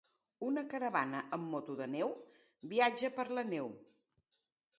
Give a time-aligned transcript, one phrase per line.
[0.45, 2.15] Una caravana amb moto de neu
[2.73, 3.71] viatja per la neu.